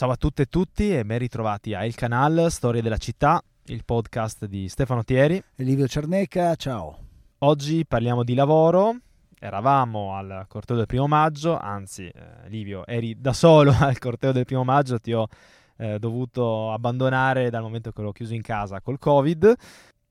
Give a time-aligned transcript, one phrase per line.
[0.00, 3.84] Ciao a tutte e tutti e ben ritrovati a Il Canal Storie della città, il
[3.84, 6.54] podcast di Stefano Thieri e Livio Cerneca.
[6.54, 6.96] Ciao.
[7.40, 8.96] Oggi parliamo di lavoro.
[9.38, 14.46] Eravamo al corteo del primo maggio, anzi, eh, Livio, eri da solo al corteo del
[14.46, 15.28] primo maggio, ti ho
[15.76, 19.54] eh, dovuto abbandonare dal momento che l'ho chiuso in casa col Covid.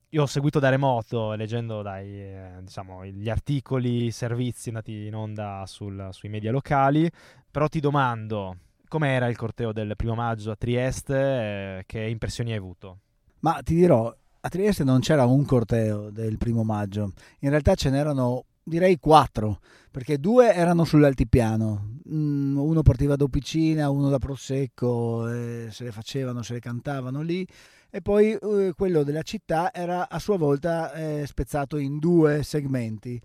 [0.09, 5.15] Io ho seguito da remoto, leggendo dai, eh, diciamo, gli articoli, i servizi andati in
[5.15, 7.09] onda sul, sui media locali,
[7.49, 8.55] però ti domando,
[8.89, 11.15] com'era il corteo del primo maggio a Trieste?
[11.15, 12.99] Eh, che impressioni hai avuto?
[13.39, 17.89] Ma ti dirò, a Trieste non c'era un corteo del primo maggio, in realtà ce
[17.89, 19.59] n'erano direi quattro,
[19.91, 26.41] perché due erano sull'altipiano, mm, uno partiva da Opicina, uno da Prosecco, se le facevano,
[26.41, 27.45] se le cantavano lì,
[27.89, 33.19] e poi eh, quello della città era a sua volta eh, spezzato in due segmenti.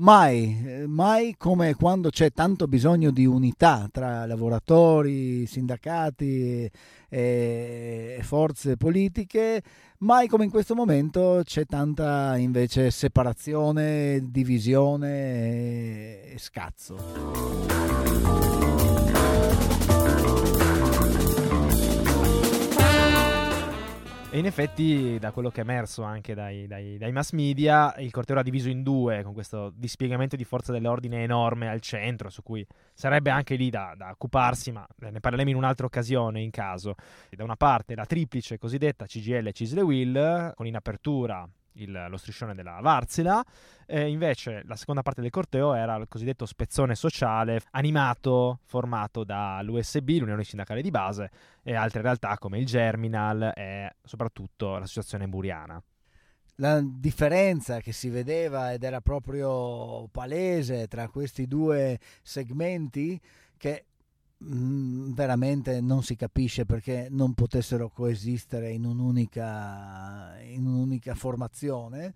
[0.00, 6.70] Mai, mai come quando c'è tanto bisogno di unità tra lavoratori, sindacati
[7.08, 9.60] e forze politiche,
[9.98, 16.96] mai come in questo momento c'è tanta invece separazione, divisione e scazzo.
[24.30, 28.10] E in effetti, da quello che è emerso anche dai, dai, dai, mass media, il
[28.10, 32.42] corteo era diviso in due, con questo dispiegamento di forza dell'ordine enorme al centro, su
[32.42, 36.94] cui sarebbe anche lì da, da occuparsi, ma ne parleremo in un'altra occasione in caso.
[37.30, 41.48] Da una parte la triplice cosiddetta CGL Cisle Will, con in apertura
[41.82, 43.44] il, lo striscione della Varzila.
[43.86, 50.08] E invece la seconda parte del corteo era il cosiddetto spezzone sociale animato, formato dall'USB,
[50.18, 51.30] l'Unione Sindacale di Base,
[51.62, 55.82] e altre realtà come il Germinal e soprattutto l'associazione buriana.
[56.60, 63.20] La differenza che si vedeva ed era proprio palese tra questi due segmenti
[63.56, 63.84] che
[64.40, 72.14] veramente non si capisce perché non potessero coesistere in un'unica, in un'unica formazione,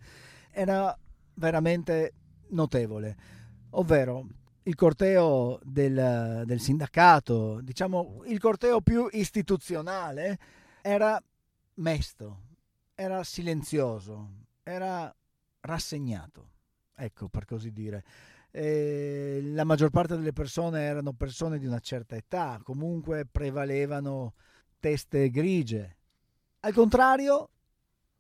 [0.51, 0.97] era
[1.35, 2.13] veramente
[2.49, 3.17] notevole.
[3.71, 4.27] Ovvero
[4.65, 10.39] il corteo del, del sindacato, diciamo il corteo più istituzionale,
[10.83, 11.21] era
[11.75, 12.41] mesto,
[12.95, 14.29] era silenzioso,
[14.63, 15.13] era
[15.61, 16.51] rassegnato,
[16.95, 18.05] ecco per così dire
[18.53, 24.35] eh, la maggior parte delle persone erano persone di una certa età, comunque prevalevano
[24.79, 25.97] teste grigie.
[26.61, 27.49] Al contrario,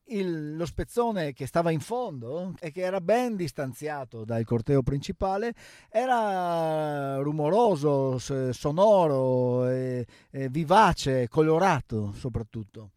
[0.07, 5.55] il, lo spezzone che stava in fondo e che era ben distanziato dal corteo principale
[5.91, 12.93] era rumoroso, sonoro, e, e vivace, colorato soprattutto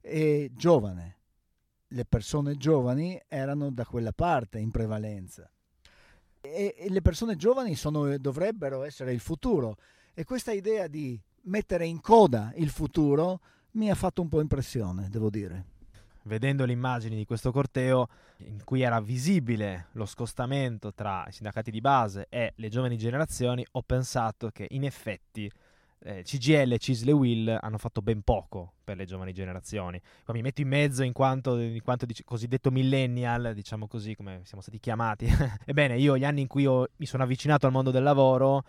[0.00, 1.16] e giovane.
[1.88, 5.50] Le persone giovani erano da quella parte in prevalenza
[6.40, 9.76] e, e le persone giovani sono, dovrebbero essere il futuro
[10.14, 13.40] e questa idea di mettere in coda il futuro
[13.72, 15.76] mi ha fatto un po' impressione, devo dire.
[16.22, 21.70] Vedendo le immagini di questo corteo in cui era visibile lo scostamento tra i sindacati
[21.70, 25.50] di base e le giovani generazioni, ho pensato che in effetti
[26.00, 30.00] eh, CGL e Cisle Will hanno fatto ben poco per le giovani generazioni.
[30.24, 34.40] Qua mi metto in mezzo in quanto, in quanto dic- cosiddetto millennial, diciamo così come
[34.44, 35.26] siamo stati chiamati.
[35.64, 38.64] Ebbene, io gli anni in cui mi sono avvicinato al mondo del lavoro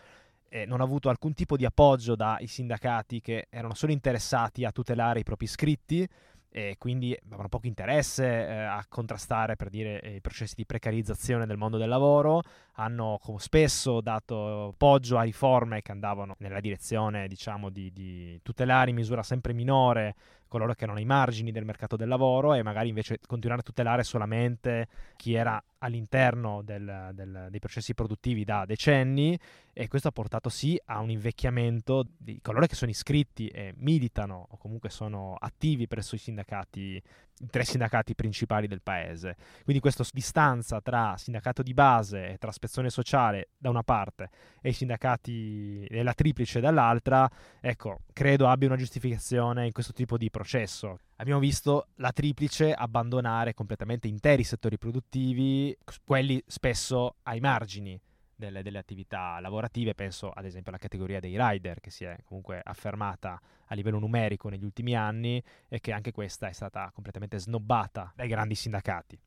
[0.49, 4.71] eh, non ho avuto alcun tipo di appoggio dai sindacati che erano solo interessati a
[4.71, 6.07] tutelare i propri iscritti
[6.51, 11.57] e quindi avevano poco interesse eh, a contrastare per dire i processi di precarizzazione del
[11.57, 12.41] mondo del lavoro,
[12.73, 18.95] hanno spesso dato appoggio a riforme che andavano nella direzione diciamo di, di tutelare in
[18.95, 20.15] misura sempre minore
[20.49, 24.03] coloro che erano ai margini del mercato del lavoro e magari invece continuare a tutelare
[24.03, 29.39] solamente chi era all'interno del, del, dei processi produttivi da decenni.
[29.71, 34.47] E questo ha portato sì a un invecchiamento di coloro che sono iscritti e militano
[34.49, 37.01] o comunque sono attivi presso i sindacati,
[37.39, 39.35] i tre sindacati principali del paese.
[39.63, 44.29] Quindi questa distanza tra sindacato di base e tra spezzone sociale da una parte
[44.61, 47.29] e i sindacati e la triplice dall'altra,
[47.59, 53.53] ecco, credo abbia una giustificazione in questo tipo di processo abbiamo visto la triplice abbandonare
[53.53, 57.99] completamente interi settori produttivi, quelli spesso ai margini
[58.39, 62.61] delle, delle, attività lavorative, penso ad esempio alla categoria dei rider che si è comunque
[62.63, 68.11] affermata a livello numerico negli ultimi anni e che anche questa è stata completamente snobbata
[68.15, 69.19] dai grandi sindacati.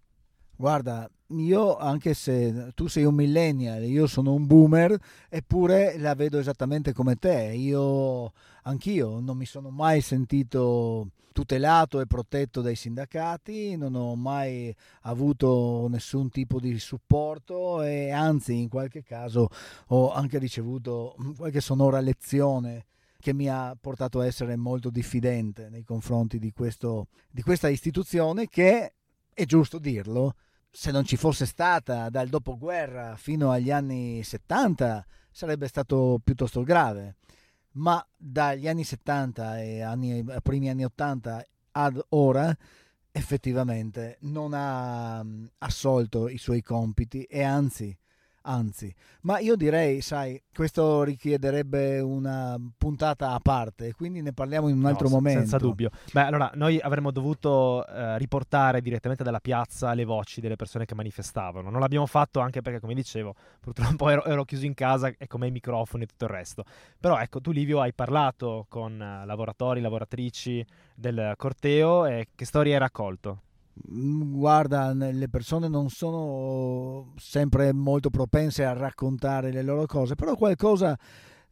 [0.56, 4.96] Guarda, io anche se tu sei un millennial, io sono un boomer,
[5.28, 7.52] eppure la vedo esattamente come te.
[7.54, 8.32] Io
[8.64, 15.86] anch'io non mi sono mai sentito tutelato e protetto dai sindacati, non ho mai avuto
[15.88, 19.48] nessun tipo di supporto e anzi in qualche caso
[19.88, 22.86] ho anche ricevuto qualche sonora lezione
[23.18, 28.48] che mi ha portato a essere molto diffidente nei confronti di, questo, di questa istituzione
[28.48, 28.94] che,
[29.34, 30.34] è giusto dirlo,
[30.70, 37.16] se non ci fosse stata dal dopoguerra fino agli anni 70 sarebbe stato piuttosto grave,
[37.72, 42.56] ma dagli anni 70 e anni, primi anni 80 ad ora
[43.10, 45.24] effettivamente non ha
[45.58, 47.96] assolto i suoi compiti e anzi
[48.42, 54.76] anzi, ma io direi, sai, questo richiederebbe una puntata a parte, quindi ne parliamo in
[54.76, 55.40] un altro no, momento.
[55.40, 55.90] Senza dubbio.
[56.12, 60.94] Beh, allora, noi avremmo dovuto eh, riportare direttamente dalla piazza le voci delle persone che
[60.94, 61.70] manifestavano.
[61.70, 65.46] Non l'abbiamo fatto anche perché, come dicevo, purtroppo ero, ero chiuso in casa e come
[65.46, 66.64] i microfoni e tutto il resto.
[66.98, 70.64] Però ecco, tu Livio hai parlato con eh, lavoratori, lavoratrici
[70.94, 73.40] del corteo e che storia hai raccolto?
[73.90, 80.36] Mm, guarda, le persone non sono sempre molto propense a raccontare le loro cose, però
[80.36, 80.98] qualcosa,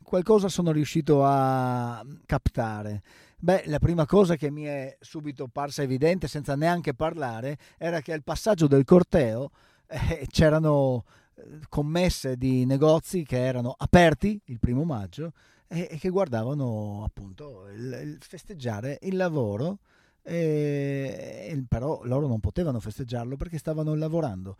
[0.03, 3.03] qualcosa sono riuscito a captare.
[3.39, 8.13] Beh, la prima cosa che mi è subito parsa evidente, senza neanche parlare, era che
[8.13, 9.51] al passaggio del corteo
[9.89, 15.33] eh, c'erano eh, commesse di negozi che erano aperti il primo maggio
[15.69, 19.79] e, e che guardavano appunto il, il festeggiare il lavoro
[20.23, 24.57] e, però loro non potevano festeggiarlo perché stavano lavorando.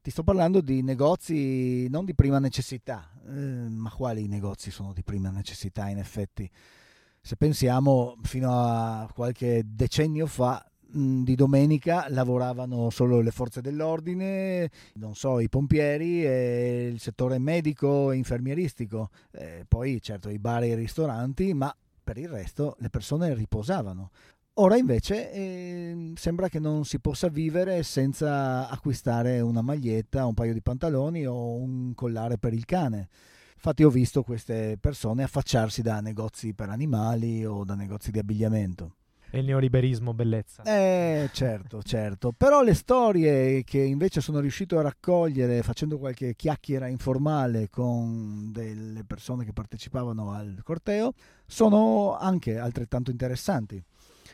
[0.00, 5.02] Ti sto parlando di negozi non di prima necessità, eh, ma quali negozi sono di
[5.02, 6.50] prima necessità in effetti?
[7.20, 10.62] Se pensiamo fino a qualche decennio fa,
[10.94, 18.12] di domenica lavoravano solo le forze dell'ordine, non so, i pompieri e il settore medico
[18.12, 21.74] e infermieristico, eh, poi certo i bar e i ristoranti, ma
[22.04, 24.10] per il resto le persone riposavano.
[24.58, 30.52] Ora invece eh, sembra che non si possa vivere senza acquistare una maglietta, un paio
[30.52, 33.08] di pantaloni o un collare per il cane.
[33.54, 38.94] Infatti ho visto queste persone affacciarsi da negozi per animali o da negozi di abbigliamento.
[39.28, 40.62] E il neoliberismo bellezza.
[40.62, 42.30] Eh, certo, certo.
[42.30, 49.02] Però le storie che invece sono riuscito a raccogliere facendo qualche chiacchiera informale con delle
[49.02, 51.14] persone che partecipavano al corteo
[51.44, 53.84] sono anche altrettanto interessanti.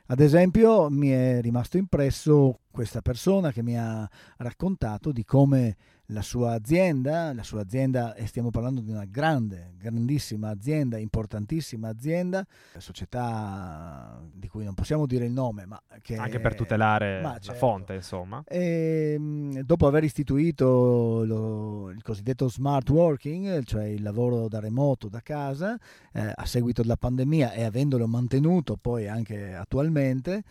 [0.07, 4.09] Ad esempio mi è rimasto impresso questa persona che mi ha
[4.39, 5.77] raccontato di come
[6.11, 11.89] la sua azienda, la sua azienda, e stiamo parlando di una grande, grandissima azienda, importantissima
[11.89, 12.45] azienda,
[12.79, 16.17] società di cui non possiamo dire il nome, ma che...
[16.17, 17.59] Anche per tutelare la certo.
[17.59, 18.43] fonte, insomma.
[18.47, 25.09] E, ehm, dopo aver istituito lo, il cosiddetto smart working, cioè il lavoro da remoto,
[25.09, 25.79] da casa,
[26.13, 30.43] eh, a seguito della pandemia e avendolo mantenuto poi anche attualmente,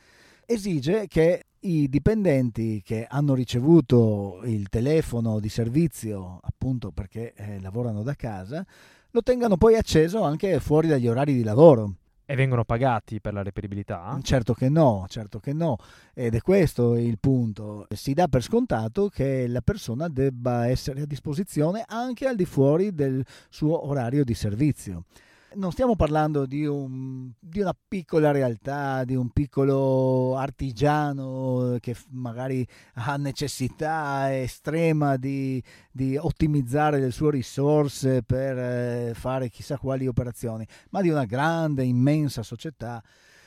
[0.46, 8.04] esige che i dipendenti che hanno ricevuto il telefono di servizio appunto perché eh, lavorano
[8.04, 8.66] da casa
[9.12, 11.96] lo tengano poi acceso anche fuori dagli orari di lavoro.
[12.26, 14.16] E vengono pagati per la reperibilità?
[14.22, 15.78] Certo che no, certo che no.
[16.14, 17.88] Ed è questo il punto.
[17.90, 22.94] Si dà per scontato che la persona debba essere a disposizione anche al di fuori
[22.94, 25.06] del suo orario di servizio
[25.56, 32.66] non stiamo parlando di, un, di, una piccola realtà, di un piccolo artigiano che magari
[32.96, 35.62] ha necessità estrema di,
[35.92, 41.84] di ottimizzare le sue risorse per eh, fare chissà quali operazioni, ma di una grande,
[41.84, 43.02] immensa società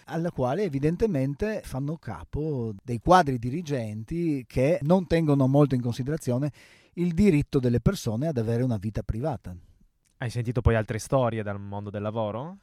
[0.07, 6.51] alla quale evidentemente fanno capo dei quadri dirigenti che non tengono molto in considerazione
[6.95, 9.55] il diritto delle persone ad avere una vita privata.
[10.23, 12.59] Hai sentito poi altre storie dal mondo del lavoro?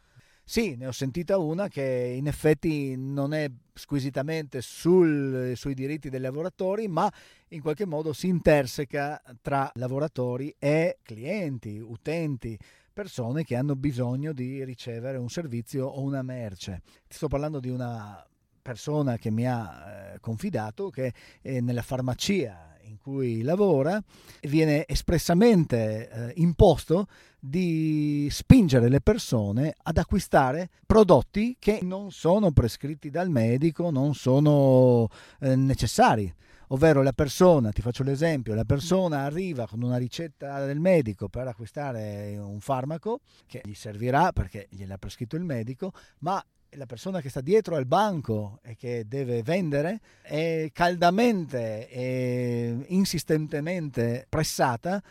[0.46, 6.22] Sì, ne ho sentita una che in effetti non è squisitamente sul, sui diritti dei
[6.22, 7.12] lavoratori, ma
[7.50, 12.58] in qualche modo si interseca tra lavoratori e clienti, utenti,
[12.94, 16.82] persone che hanno bisogno di ricevere un servizio o una merce.
[17.10, 18.25] Ti sto parlando di una
[18.62, 24.01] persona che mi ha eh, confidato che è nella farmacia in cui lavora
[24.42, 27.08] viene espressamente eh, imposto
[27.39, 35.08] di spingere le persone ad acquistare prodotti che non sono prescritti dal medico, non sono
[35.39, 36.34] eh, necessari.
[36.72, 41.48] Ovvero la persona, ti faccio l'esempio, la persona arriva con una ricetta del medico per
[41.48, 47.30] acquistare un farmaco che gli servirà perché gliel'ha prescritto il medico, ma la persona che
[47.30, 55.02] sta dietro al banco e che deve vendere è caldamente e insistentemente pressata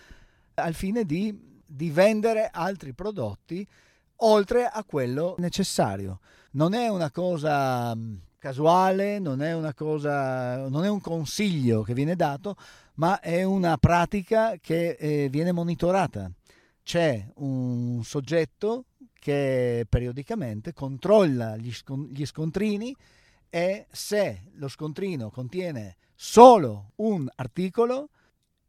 [0.55, 3.67] al fine di, di vendere altri prodotti
[4.17, 6.21] oltre a quello necessario.
[6.53, 11.95] Non è una cosa mm, casuale, non è una cosa, non è un consiglio che
[11.95, 12.57] viene dato,
[12.95, 16.31] ma è una pratica che eh, viene monitorata.
[16.83, 18.85] C'è un soggetto
[19.19, 22.95] che periodicamente controlla gli, scon- gli scontrini
[23.51, 28.11] e se lo scontrino contiene solo un articolo,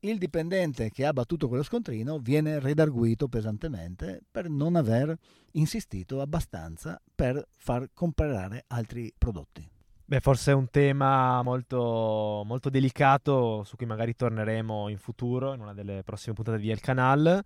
[0.01, 5.17] il dipendente che ha battuto quello scontrino viene redarguito pesantemente per non aver
[5.53, 9.69] insistito abbastanza per far comprare altri prodotti.
[10.05, 15.59] Beh, forse è un tema molto, molto delicato su cui magari torneremo in futuro, in
[15.59, 17.43] una delle prossime puntate di El Canal.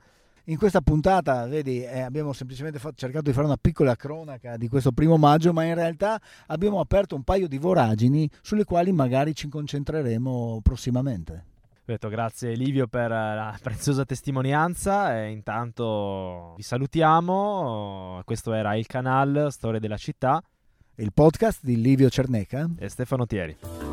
[0.48, 4.68] In questa puntata, vedi, eh, abbiamo semplicemente fatto, cercato di fare una piccola cronaca di
[4.68, 9.34] questo primo maggio, ma in realtà abbiamo aperto un paio di voragini sulle quali magari
[9.34, 11.46] ci concentreremo prossimamente.
[11.86, 18.22] Detto, grazie Livio per la preziosa testimonianza e intanto vi salutiamo.
[18.26, 20.44] Questo era il canale Storie della città.
[20.96, 23.93] Il podcast di Livio Cerneca e Stefano Thieri.